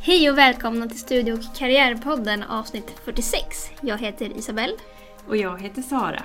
[0.00, 3.70] Hej och välkomna till Studio och karriärpodden avsnitt 46.
[3.80, 4.76] Jag heter Isabelle.
[5.28, 6.22] Och jag heter Sara.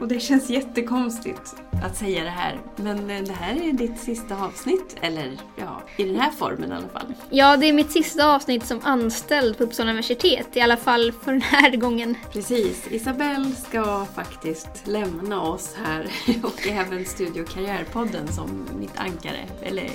[0.00, 4.36] Och det känns jättekonstigt att säga det här, men eh, det här är ditt sista
[4.36, 7.14] avsnitt, eller ja, i den här formen i alla fall.
[7.30, 11.32] Ja, det är mitt sista avsnitt som anställd på Uppsala universitet, i alla fall för
[11.32, 12.14] den här gången.
[12.32, 16.06] Precis, Isabelle ska faktiskt lämna oss här
[16.42, 19.44] och även Studio Karriärpodden som mitt ankare.
[19.62, 19.90] Eller,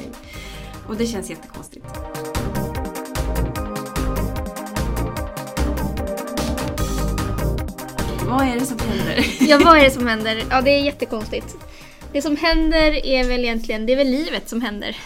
[0.88, 1.86] och det känns jättekonstigt.
[8.28, 9.26] Vad är det som händer?
[9.40, 10.44] Ja, vad är det som händer?
[10.50, 11.56] Ja, det är jättekonstigt.
[12.16, 14.98] Det som händer är väl egentligen, det är väl livet som händer.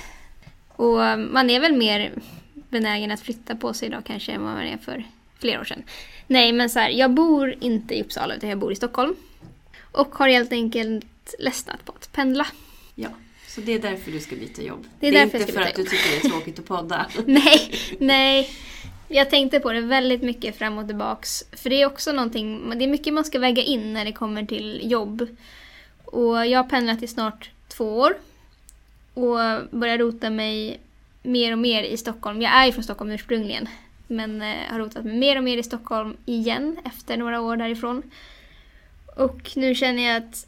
[0.68, 2.12] Och man är väl mer
[2.54, 5.04] benägen att flytta på sig idag kanske än vad man är för
[5.40, 5.84] flera år sedan.
[6.28, 9.16] Nej, men så här, jag bor inte i Uppsala utan jag bor i Stockholm.
[9.92, 12.48] Och har helt enkelt ledsnat på att pendla.
[12.96, 13.10] Ja,
[13.48, 14.86] så det är därför du ska byta jobb?
[15.00, 17.06] Det är, det är inte för att du tycker det är tråkigt att podda?
[17.26, 18.50] Nej, nej.
[19.08, 21.44] Jag tänkte på det väldigt mycket fram och tillbaks.
[21.52, 24.46] För det är också någonting, det är mycket man ska väga in när det kommer
[24.46, 25.28] till jobb.
[26.12, 28.14] Och jag har pendlat i snart två år.
[29.14, 29.38] Och
[29.72, 30.80] börjar rota mig
[31.24, 32.42] mer och mer i Stockholm.
[32.42, 33.68] Jag är ju från Stockholm ursprungligen.
[34.08, 38.04] Men eh, har rotat mig mer och mer i Stockholm igen efter några år därifrån.
[39.18, 40.48] Och nu känner jag att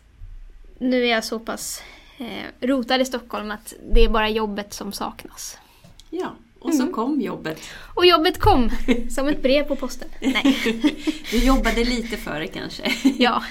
[0.80, 1.81] nu är jag så pass
[2.18, 5.58] eh, rotad i Stockholm att det är bara jobbet som saknas.
[6.09, 6.94] Ja, och så Mm.
[6.94, 7.62] kom jobbet.
[7.96, 8.70] Och jobbet kom
[9.09, 10.09] som ett brev på posten.
[10.22, 10.58] Nej.
[11.31, 12.84] Du jobbade lite före kanske?
[13.18, 13.44] Ja,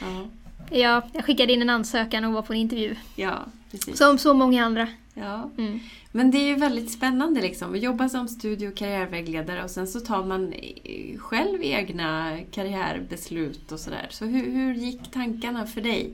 [0.00, 0.26] Ja,
[0.70, 2.96] ja, jag skickade in en ansökan och var på en intervju.
[3.16, 3.98] ja precis.
[3.98, 4.88] Som så många andra.
[5.14, 5.50] Ja.
[5.58, 5.80] Mm.
[6.12, 7.74] Men det är ju väldigt spännande liksom.
[7.74, 13.72] att jobba som studie och karriärvägledare och sen så tar man eh, själv egna karriärbeslut
[13.72, 14.06] och sådär.
[14.10, 16.10] Så hur, hur gick tankarna för dig?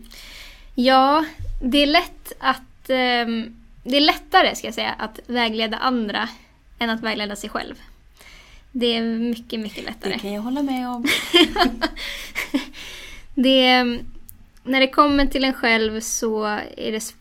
[0.75, 1.25] Ja,
[1.63, 2.91] det är lätt att...
[2.91, 6.29] ehm, det är lättare, ska jag säga, att vägleda andra
[6.79, 7.75] än att vägleda sig själv.
[8.73, 10.13] Det är mycket, mycket lättare.
[10.13, 11.05] Det kan jag hålla med om.
[13.35, 14.01] Det är,
[14.69, 16.45] när det kommer till en själv så
[16.77, 17.15] är det,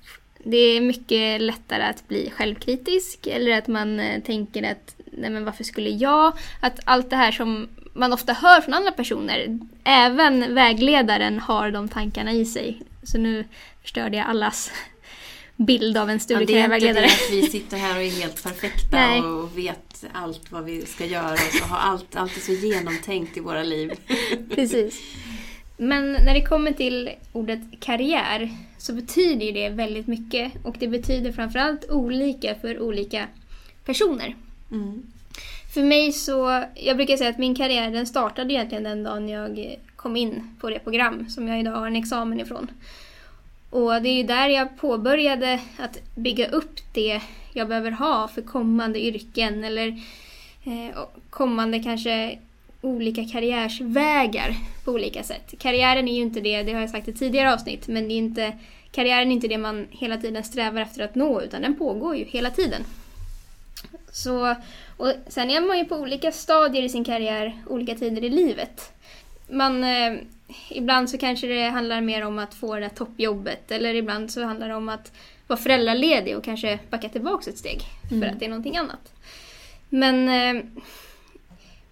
[0.43, 5.45] det är mycket lättare att bli självkritisk eller att man eh, tänker att nej men
[5.45, 6.33] varför skulle jag?
[6.61, 11.89] Att allt det här som man ofta hör från andra personer, även vägledaren har de
[11.89, 12.81] tankarna i sig.
[13.03, 13.45] Så nu
[13.81, 14.71] förstörde jag allas
[15.55, 17.05] bild av en Ja, det är inte det studiekarriärvägledare.
[17.05, 19.21] att vi sitter här och är helt perfekta Nej.
[19.21, 23.37] och vet allt vad vi ska göra och så har allt, allt är så genomtänkt
[23.37, 23.91] i våra liv.
[24.55, 25.01] Precis.
[25.77, 31.31] Men när det kommer till ordet karriär så betyder det väldigt mycket och det betyder
[31.31, 33.27] framförallt olika för olika
[33.85, 34.35] personer.
[34.71, 35.03] Mm.
[35.73, 39.75] För mig så, jag brukar säga att min karriär den startade egentligen den dagen jag
[39.95, 42.67] kom in på det program som jag idag har en examen ifrån.
[43.69, 47.21] Och det är ju där jag påbörjade att bygga upp det
[47.53, 49.87] jag behöver ha för kommande yrken eller
[50.63, 50.97] eh,
[51.29, 52.39] kommande kanske
[52.81, 54.55] olika karriärsvägar
[54.85, 55.53] på olika sätt.
[55.59, 58.17] Karriären är ju inte det, det har jag sagt i tidigare avsnitt, men det är
[58.17, 58.53] inte,
[58.91, 62.25] karriären är inte det man hela tiden strävar efter att nå utan den pågår ju
[62.25, 62.83] hela tiden.
[64.11, 64.55] Så,
[64.97, 68.91] och sen är man ju på olika stadier i sin karriär, olika tider i livet.
[69.49, 70.13] Man, eh,
[70.69, 74.43] ibland så kanske det handlar mer om att få det där toppjobbet eller ibland så
[74.43, 75.11] handlar det om att
[75.47, 78.29] vara föräldraledig och kanske backa tillbaka ett steg för Mm.
[78.29, 79.13] att det är någonting annat.
[79.89, 80.63] Men eh,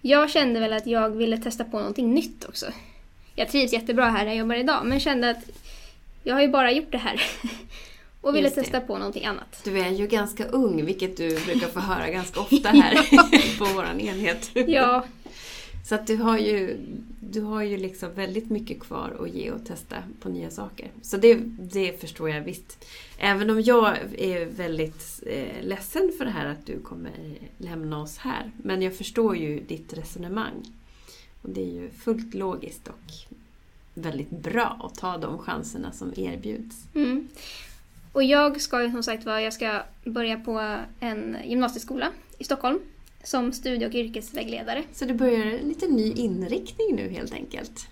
[0.07, 2.65] jag kände väl att jag ville testa på någonting nytt också.
[3.35, 5.49] Jag trivs jättebra här där jag jobbar idag men kände att
[6.23, 7.21] jag har ju bara gjort det här.
[8.21, 9.61] Och ville testa på någonting annat.
[9.63, 12.95] Du är ju ganska ung, vilket du brukar få höra ganska ofta här
[13.57, 14.51] på vår enhet.
[14.53, 15.05] Ja,
[15.85, 16.77] så att du har ju,
[17.19, 20.91] du har ju liksom väldigt mycket kvar att ge och testa på nya saker.
[21.01, 22.85] Så det, det förstår jag visst.
[23.17, 27.13] Även om jag är väldigt eh, ledsen för det här att du kommer
[27.57, 28.51] lämna oss här.
[28.57, 30.73] Men jag förstår ju ditt resonemang.
[31.41, 33.11] Och det är ju fullt logiskt och
[33.93, 36.75] väldigt bra att ta de chanserna som erbjuds.
[36.95, 37.27] Mm.
[38.11, 42.79] Och jag ska ju som sagt vara, jag ska börja på en gymnasieskola i Stockholm
[43.25, 44.83] som studie och yrkesvägledare.
[44.93, 47.87] Så du börjar en lite ny inriktning nu helt enkelt.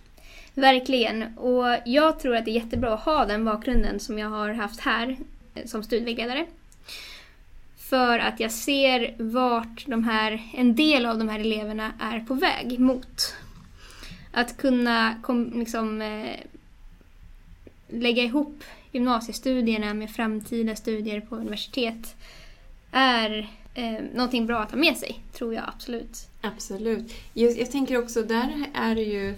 [0.54, 1.38] Verkligen.
[1.38, 4.80] Och jag tror att det är jättebra att ha den bakgrunden som jag har haft
[4.80, 5.18] här
[5.56, 6.46] eh, som studievägledare.
[7.78, 12.34] För att jag ser vart de här, en del av de här eleverna är på
[12.34, 13.36] väg mot.
[14.32, 16.40] Att kunna kom, liksom, eh,
[17.88, 22.16] lägga ihop gymnasiestudierna med framtida studier på universitet
[22.92, 26.28] är eh, någonting bra att ta med sig, tror jag absolut.
[26.42, 27.14] Absolut.
[27.34, 29.36] Jag, jag tänker också, där är det ju...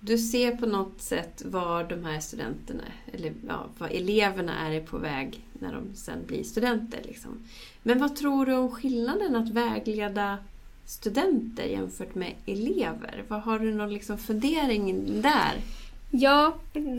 [0.00, 4.98] Du ser på något sätt var de här studenterna, eller ja, vad eleverna är på
[4.98, 7.00] väg när de sen blir studenter.
[7.04, 7.38] Liksom.
[7.82, 10.38] Men vad tror du om skillnaden att vägleda
[10.86, 13.24] studenter jämfört med elever?
[13.28, 15.52] Vad Har du någon liksom fundering där?
[16.10, 16.54] Ja,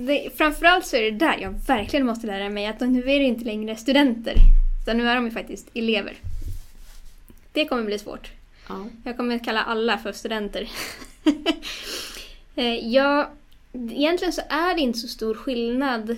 [0.08, 3.26] det, framförallt så är det där jag verkligen måste lära mig att nu är det
[3.26, 4.36] inte längre studenter,
[4.82, 6.14] utan nu är de ju faktiskt elever.
[7.56, 8.32] Det kommer bli svårt.
[8.70, 8.86] Ja.
[9.04, 10.70] Jag kommer kalla alla för studenter.
[12.58, 13.30] Eh, ja,
[13.74, 16.18] egentligen så är det inte så stor skillnad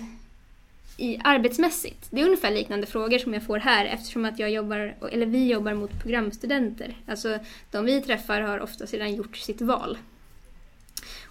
[0.96, 2.06] i arbetsmässigt.
[2.10, 5.48] Det är ungefär liknande frågor som jag får här eftersom att jag jobbar, eller vi
[5.48, 6.96] jobbar mot programstudenter.
[7.06, 7.38] Alltså
[7.70, 9.98] de vi träffar har ofta redan gjort sitt val.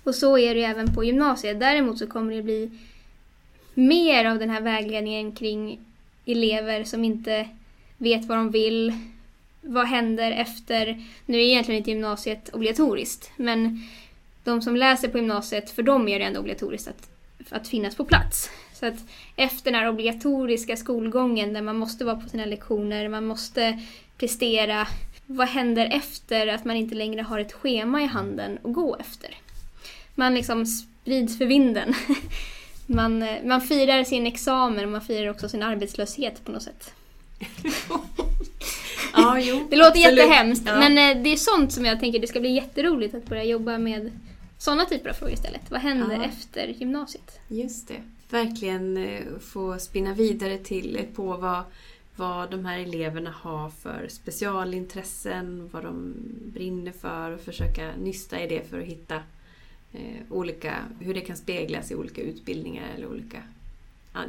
[0.04, 1.60] Och så är det även på gymnasiet.
[1.60, 2.72] Däremot så kommer det bli
[3.74, 5.80] mer av den här vägledningen kring
[6.26, 7.50] elever som inte
[7.98, 8.94] vet vad de vill.
[9.68, 11.04] Vad händer efter...
[11.26, 13.84] Nu är egentligen inte gymnasiet obligatoriskt, men
[14.44, 17.10] de som läser på gymnasiet, för dem är det ändå obligatoriskt att,
[17.50, 18.50] att finnas på plats.
[18.74, 18.96] Så att
[19.36, 23.80] efter den här obligatoriska skolgången där man måste vara på sina lektioner, man måste
[24.18, 24.88] prestera.
[25.26, 29.38] Vad händer efter att man inte längre har ett schema i handen att gå efter?
[30.16, 31.94] Man liksom sprids för vinden.
[32.90, 36.94] Man, eh, man firar sin examen och man firar också sin arbetslöshet på något sätt.
[39.14, 40.18] Ja, jo, Det låter absolut.
[40.20, 40.80] jättehemskt Ja.
[40.90, 43.78] men eh, det är sånt som jag tänker det ska bli jätteroligt att börja jobba
[43.78, 44.12] med
[44.58, 45.62] sådana typer av frågor istället.
[45.72, 46.24] Vad händer Ja.
[46.24, 47.40] efter gymnasiet?
[47.48, 48.02] Just det.
[48.30, 51.64] Verkligen eh, få spinna vidare till eh, på vad,
[52.16, 56.14] vad de här eleverna har för specialintressen, vad de
[56.54, 59.16] brinner för och försöka nysta i det för att hitta
[59.94, 63.38] eh, olika, hur det kan speglas i olika utbildningar eller olika,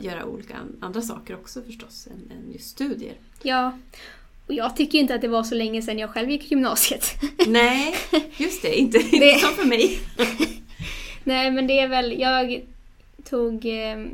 [0.00, 3.14] göra olika an- andra saker också förstås än, än just studier.
[3.42, 3.78] Ja,
[4.48, 7.06] och jag tycker inte att det var så länge sedan jag själv gick gymnasiet.
[7.46, 7.94] Nej,
[8.36, 10.00] just det, inte, Det- inte som för mig.
[11.24, 12.60] Nej men det är väl, jag
[13.24, 14.04] tog eh,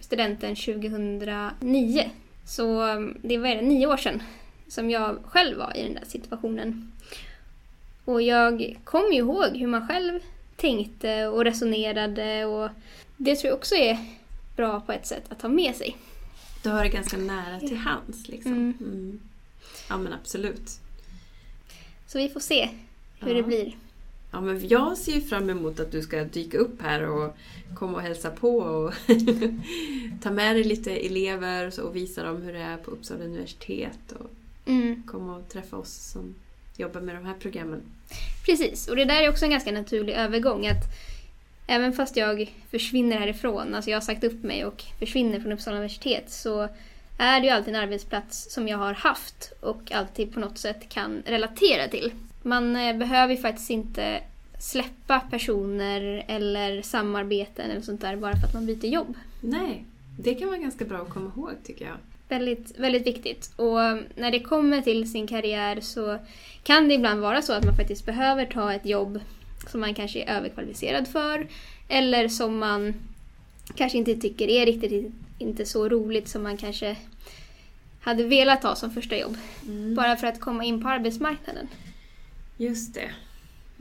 [0.00, 2.10] studenten 2009.
[2.46, 4.22] Så eh, det var det, nio år sedan
[4.68, 6.92] som jag själv var i den där situationen.
[8.04, 10.20] Och jag kommer ju ihåg hur man själv
[10.56, 12.70] tänkte och resonerade och
[13.16, 13.98] det tror jag också är
[14.56, 15.96] bra på ett sätt att ha med sig.
[16.62, 18.52] Du har det ganska nära till hands liksom.
[18.52, 18.74] Mm.
[18.80, 19.20] Mm.
[19.88, 20.70] Ja men absolut.
[22.06, 22.68] Så vi får se
[23.20, 23.34] hur Ja.
[23.36, 23.76] det blir.
[24.32, 27.36] Ja, men jag ser fram emot att du ska dyka upp här och
[27.74, 28.94] komma och hälsa på och
[30.22, 34.30] ta med dig lite elever och visa dem hur det är på Uppsala universitet och
[34.66, 35.02] Mm.
[35.06, 36.34] komma och träffa oss som
[36.76, 37.82] jobbar med de här programmen.
[38.46, 40.66] Precis, och det där är också en ganska naturlig övergång.
[40.66, 40.84] att
[41.66, 45.76] Även fast jag försvinner härifrån, alltså jag har sagt upp mig och försvinner från Uppsala
[45.76, 46.68] universitet, så
[47.20, 50.88] är det ju alltid en arbetsplats som jag har haft och alltid på något sätt
[50.88, 52.12] kan relatera till.
[52.42, 54.20] Man eh, behöver ju faktiskt inte
[54.58, 59.14] släppa personer eller samarbeten eller sånt där bara för att man byter jobb.
[59.40, 59.84] Nej,
[60.18, 61.96] det kan vara ganska bra att komma ihåg tycker jag.
[62.28, 63.52] Väldigt, väldigt viktigt.
[63.56, 63.78] Och
[64.16, 66.18] när det kommer till sin karriär så
[66.62, 69.20] kan det ibland vara så att man faktiskt behöver ta ett jobb
[69.70, 71.48] som man kanske är överkvalificerad för
[71.88, 72.94] eller som man
[73.74, 76.96] kanske inte tycker är riktigt inte så roligt som man kanske
[78.00, 79.36] hade velat ha som första jobb.
[79.96, 81.68] Bara för att komma in på arbetsmarknaden.
[82.56, 83.10] Just det.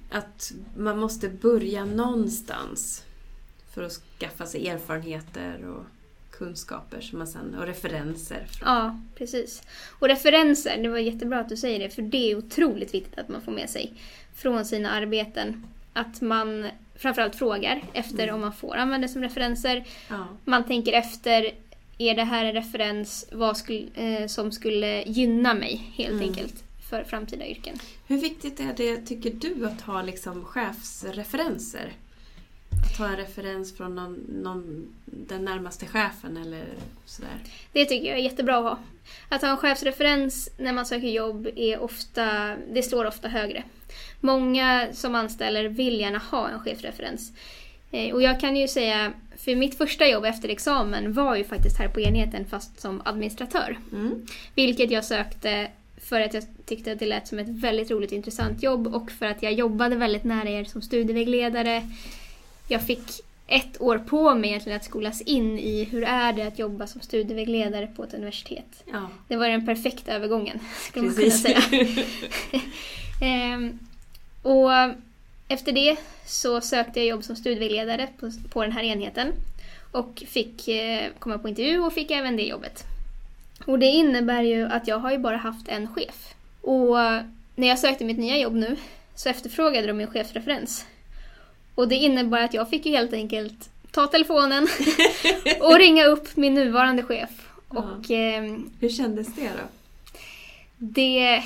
[0.10, 3.06] Att man måste börja någonstans
[3.74, 5.86] för att skaffa sig erfarenheter och
[6.32, 8.48] kunskaper som man sen, och referenser.
[8.50, 8.70] Från.
[8.70, 9.64] Ja, precis.
[10.00, 13.30] Och referenser, det var jättebra att du säger det, för det är otroligt viktigt att
[13.30, 13.94] man får med sig
[14.36, 15.66] från sina arbeten.
[15.94, 16.66] Att man
[17.00, 18.36] framförallt frågar efter Mm.
[18.36, 19.86] om man får använda det som referenser.
[20.10, 20.28] Ja.
[20.46, 21.52] Man tänker efter,
[21.98, 26.30] är det här en referens vad skulle, eh, som skulle gynna mig helt Mm.
[26.30, 27.78] enkelt för framtida yrken?
[28.08, 31.92] Hur viktigt är det, tycker du, att ha liksom chefsreferenser?
[32.92, 34.14] Att ha en referens från någon,
[34.44, 36.66] någon, den närmaste chefen eller
[37.06, 37.30] sådär?
[37.74, 38.78] Det tycker jag är jättebra att ha.
[39.30, 43.64] Att ha en chefsreferens när man söker jobb är ofta, det slår ofta högre.
[44.20, 47.32] Många som anställer vill gärna ha en chefsreferens.
[47.92, 51.78] Eh, Och jag kan ju säga, för mitt första jobb efter examen var ju faktiskt
[51.78, 53.78] här på enheten fast som administratör.
[53.92, 54.26] Mm.
[54.56, 55.68] Vilket jag sökte
[56.04, 59.12] för att jag tyckte att det lät som ett väldigt roligt och intressant jobb och
[59.12, 61.84] för att jag jobbade väldigt nära er som studievägledare.
[62.68, 63.02] Jag fick
[63.48, 67.02] ett år på mig egentligen att skolas in i hur är det att jobba som
[67.02, 68.84] studievägledare på ett universitet.
[68.92, 71.44] Ja, Det var den perfekta övergången, skulle man kunna precis.
[71.44, 71.62] säga.
[73.22, 73.80] Ehm,
[74.42, 74.72] och
[75.48, 79.34] efter det så sökte jag jobb som studievägledare på, på den här enheten.
[79.92, 82.84] Och fick eh, komma på intervju och fick även det jobbet.
[83.66, 86.34] Och det innebär ju att jag har ju bara haft en chef.
[86.62, 86.98] Och
[87.56, 88.76] när jag sökte mitt nya jobb nu
[89.16, 90.86] så efterfrågade de min chefsreferens.
[91.76, 94.68] Och det innebar att jag fick ju helt enkelt ta telefonen
[95.60, 97.30] och ringa upp min nuvarande chef.
[97.74, 97.80] Ja.
[97.80, 99.68] Och eh, Hur kändes det då?
[100.78, 101.44] det...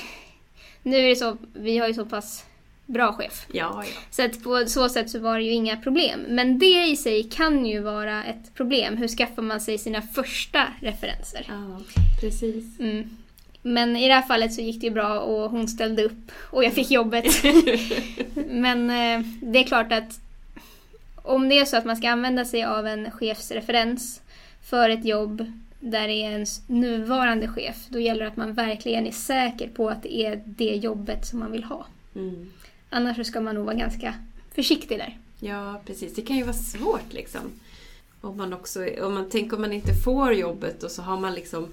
[0.83, 2.45] Nu är det så, vi har ju så pass
[2.85, 3.45] bra chef.
[3.51, 4.01] Ja, ja.
[4.11, 6.19] Så att på så sätt så var det ju inga problem.
[6.27, 8.97] Men det i sig kan ju vara ett problem.
[8.97, 11.45] Hur skaffar man sig sina första referenser?
[11.49, 11.79] Ja,
[12.21, 12.79] precis.
[12.79, 13.09] Mm.
[13.61, 16.63] Men i det här fallet så gick det ju bra och hon ställde upp och
[16.63, 17.25] jag fick jobbet.
[18.47, 20.19] Men eh, det är klart att
[21.15, 24.21] om det är så att man ska använda sig av en chefsreferens
[24.63, 25.51] för ett jobb
[25.83, 29.89] där det är ens nuvarande chef, då gäller det att man verkligen är säker på
[29.89, 31.85] att det är det jobbet som man vill ha.
[32.15, 32.51] Mm.
[32.89, 34.13] Annars ska man nog vara ganska
[34.55, 35.17] försiktig där.
[35.39, 36.15] Ja, precis.
[36.15, 37.41] Det kan ju vara svårt liksom.
[38.21, 41.33] Om man också, om man tänker om man inte får jobbet och så har man
[41.33, 41.67] liksom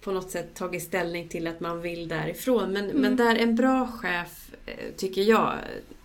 [0.00, 2.72] på något sätt tagit ställning till att man vill därifrån.
[2.72, 5.54] Men, men där en bra chef, eh, tycker jag,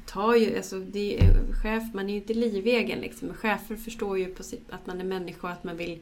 [0.05, 3.27] tar ju, alltså det är, chef, man är ju inte livegen liksom.
[3.27, 6.00] Men chefer förstår ju på sitt, att man är människa och att man vill,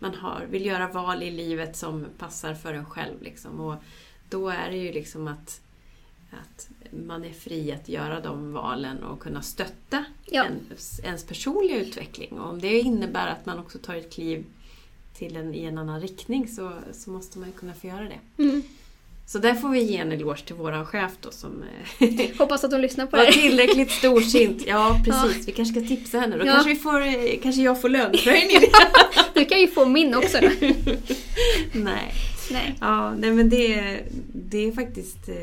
[0.00, 3.60] man har, vill göra val i livet som passar för en själv liksom.
[3.60, 3.74] Och
[4.28, 5.60] då är det ju liksom att
[6.32, 6.68] att
[7.06, 10.44] man är fri att göra de valen och kunna stötta Ja.
[10.44, 12.40] ens, ens personliga utveckling.
[12.40, 14.44] Och om det innebär att man också tar ett kliv
[15.14, 18.42] till en, i en annan riktning så, så måste man ju kunna få göra det.
[18.42, 18.62] Mm.
[19.32, 21.64] Så där får vi ge en eloge till våran chef då som
[21.98, 22.08] eh,
[22.38, 24.62] Hoppas att hon lyssnar på det var tillräckligt storsint.
[24.66, 25.48] Ja, precis.
[25.48, 26.36] Vi kanske ska tipsa henne.
[26.36, 26.52] Då Ja.
[26.52, 28.56] kanske, vi får, eh, kanske jag får löneförhöjning.
[29.34, 30.48] Du kan ju få min också då.
[31.72, 32.12] Nej.
[32.50, 32.74] Nej.
[32.80, 33.98] Ja, nej men det,
[34.34, 35.34] det är faktiskt eh,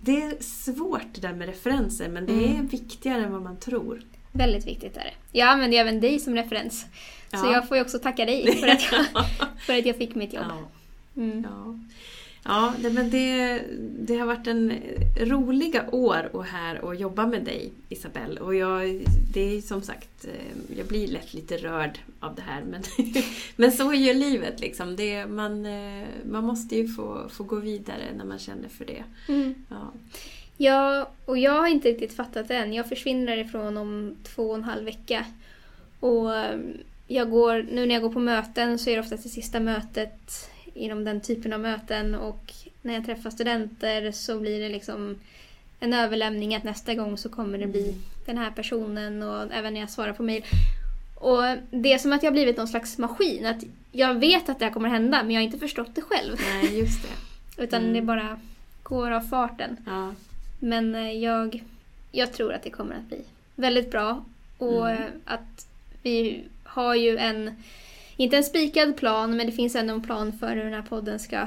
[0.00, 2.66] det är svårt det där med referenser men det är Mm.
[2.66, 4.00] viktigare än vad man tror.
[4.32, 5.38] Väldigt viktigt är det.
[5.38, 6.80] Jag använder ju även dig som referens.
[7.30, 7.52] Så Ja.
[7.52, 9.04] jag får ju också tacka dig för att jag,
[9.66, 10.44] för att jag fick mitt jobb.
[10.48, 10.68] Ja,
[11.22, 11.46] Mm.
[12.46, 12.74] Ja.
[12.82, 13.62] nej, men det,
[13.98, 14.72] det har varit en
[15.16, 18.40] roliga år och här och jobba med dig Isabelle.
[18.40, 22.62] Och jag, det är som sagt, eh, jag blir lätt lite rörd av det här
[22.62, 22.82] men,
[23.56, 24.96] men så är ju livet liksom.
[24.96, 29.04] Det, man, eh, man måste ju få, få gå vidare när man känner för det.
[29.28, 29.54] Mm.
[29.68, 29.92] Ja.
[30.56, 32.72] Ja, och jag har inte riktigt fattat det än.
[32.72, 35.24] Jag försvinner därifrån om två och en halv vecka.
[36.00, 36.72] Och um,
[37.06, 40.50] jag går, nu när jag går på möten så är det oftast det sista mötet
[40.76, 42.52] inom den typen av möten och
[42.82, 45.18] när jag träffar studenter så blir det liksom
[45.80, 47.94] en överlämning att nästa gång så kommer det bli
[48.26, 50.44] den här personen och även när jag svarar på mejl.
[51.14, 53.46] Och det är som att jag har blivit någon slags maskin.
[53.46, 56.36] Att jag vet att det här kommer hända men jag har inte förstått det själv.
[56.52, 57.08] Nej, just det.
[57.62, 57.94] Utan Mm.
[57.94, 58.40] det bara
[58.82, 59.76] går av farten.
[59.86, 60.14] Ja.
[60.60, 61.64] Men eh, jag,
[62.12, 63.20] jag tror att det kommer att bli
[63.54, 64.24] väldigt bra.
[64.58, 65.10] Och Mm.
[65.24, 65.66] att
[66.02, 67.50] vi har ju en,
[68.16, 71.18] inte en spikad plan, men det finns ändå en plan för hur den här podden
[71.18, 71.46] ska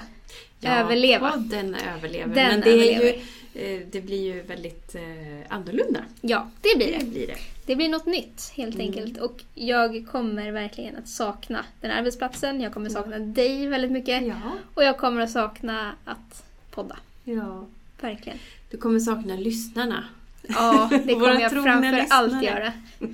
[0.62, 1.32] överleva.
[1.32, 2.36] podden överlever.
[2.36, 3.20] Den men det, överlever.
[3.54, 5.02] ju, eh, det blir ju väldigt eh,
[5.50, 6.00] annorlunda.
[6.22, 7.06] Ja, det blir Det det.
[7.06, 7.38] blir det.
[7.66, 8.88] Det blir något nytt helt Mm.
[8.88, 9.18] enkelt.
[9.18, 12.62] Och jag kommer verkligen att sakna den här arbetsplatsen.
[12.62, 14.28] Jag kommer sakna dig väldigt mycket.
[14.28, 14.36] Ja.
[14.74, 16.98] Och jag kommer att sakna att podda.
[17.24, 17.66] ja.
[18.02, 18.38] Verkligen.
[18.72, 20.04] Du kommer sakna lyssnarna.
[20.48, 22.74] Ja, det kommer jag framför allt göra.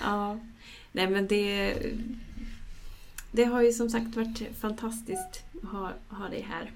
[0.00, 0.38] Ja.
[0.92, 1.74] Nej men det...
[3.32, 6.70] Det har ju som sagt varit fantastiskt att ha, ha dig här.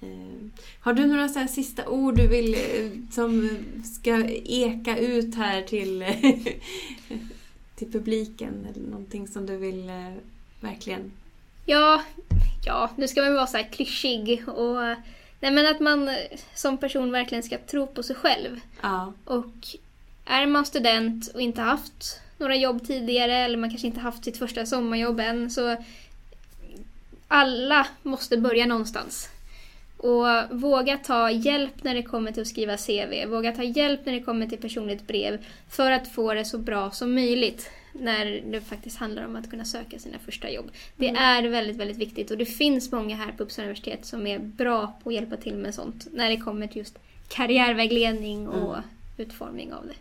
[0.00, 0.48] Eh,
[0.80, 6.04] har du några så sista ord du vill eh, som ska eka ut här till,
[7.76, 8.66] till publiken?
[8.70, 10.12] Eller någonting som du vill eh,
[10.60, 11.12] verkligen...
[11.66, 12.02] Ja,
[12.66, 14.76] ja, nu ska man vara så här klyschig och
[15.40, 16.14] nej men att man eh,
[16.54, 18.60] som person verkligen ska tro på sig själv.
[18.80, 19.12] Ja.
[19.24, 19.76] Och
[20.24, 24.38] är man student och inte haft några jobb tidigare eller man kanske inte haft sitt
[24.38, 25.76] första sommarjobb än så
[27.28, 29.28] alla måste börja någonstans.
[29.96, 33.30] Och våga ta hjälp när det kommer till att skriva CV.
[33.30, 36.90] Våga ta hjälp när det kommer till personligt brev för att få det så bra
[36.90, 40.70] som möjligt när det faktiskt handlar om att kunna söka sina första jobb.
[40.96, 44.38] Det är väldigt, väldigt viktigt och det finns många här på Uppsala universitet som är
[44.38, 48.76] bra på att hjälpa till med sånt när det kommer till just karriärvägledning och
[49.16, 49.94] utformning av det.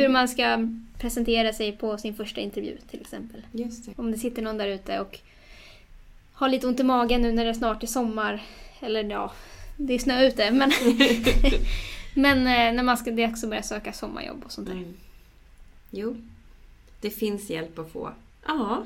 [0.00, 3.42] Hur man ska presentera sig på sin första intervju till exempel.
[3.52, 3.92] Just det.
[3.96, 5.18] Om det sitter någon där ute och
[6.32, 8.42] har lite ont i magen nu när det snart är sommar.
[8.80, 9.32] Eller ja,
[9.76, 10.50] det är snö ute.
[10.50, 10.72] Men,
[12.14, 14.74] men eh, när man ska det också börja söka sommarjobb och sånt där.
[14.74, 14.94] Mm.
[15.90, 16.16] Jo,
[17.00, 18.12] det finns hjälp att få.
[18.46, 18.84] Ja.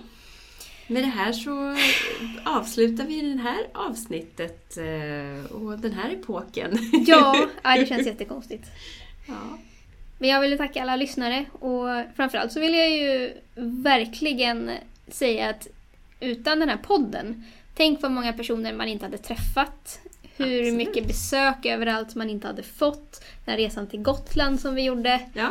[0.86, 1.76] Med det här så
[2.44, 6.78] avslutar vi det här avsnittet eh, och den här epoken.
[7.06, 8.64] Ja, det känns jättekonstigt.
[9.26, 9.58] Ja.
[10.18, 13.32] Men jag vill tacka alla lyssnare och framförallt så vill jag ju
[13.84, 14.70] verkligen
[15.08, 15.66] säga att
[16.20, 17.44] utan den här podden,
[17.74, 19.98] tänk vad många personer man inte hade träffat.
[20.36, 20.74] Hur Absolut.
[20.74, 23.24] mycket besök överallt man inte hade fått.
[23.44, 25.20] Den här resan till Gotland som vi gjorde.
[25.34, 25.48] Ja,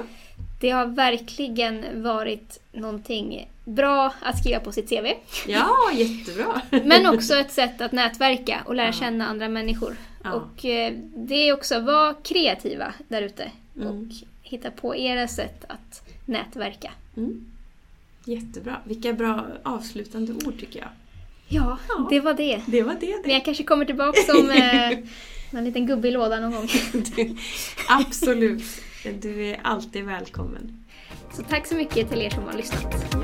[0.62, 5.06] Det har verkligen varit någonting bra att skriva på sitt CV.
[5.48, 6.62] ja jättebra.
[6.84, 8.94] Men också ett sätt att nätverka och lära Ja.
[8.94, 9.96] känna andra människor.
[10.24, 10.34] Ja.
[10.34, 13.52] Och eh, det är också, var kreativa där ute.
[13.76, 13.88] Mm.
[13.88, 14.04] Och
[14.50, 16.92] hitta på era sätt att nätverka.
[17.18, 17.46] Mm.
[18.26, 18.78] Jättebra.
[18.86, 20.90] Vilka bra avslutande ord tycker jag.
[21.48, 22.08] Ja, Ja.
[22.10, 22.62] det var det.
[22.68, 23.12] Det var det.
[23.12, 23.32] Men det.
[23.32, 24.92] jag kanske kommer tillbaka som eh,
[25.60, 26.70] en liten gubbe i lådan någon gång.
[27.90, 28.64] Absolut.
[29.22, 30.84] Du är alltid välkommen.
[31.34, 33.16] Så tack så mycket till er som har lyssnat.